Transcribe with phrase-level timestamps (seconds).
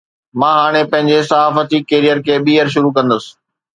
[0.43, 3.25] مان هاڻي پنهنجي صحافتي ڪيريئر کي ٻيهر شروع ڪندس